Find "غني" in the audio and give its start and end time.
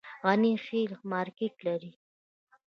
0.25-0.53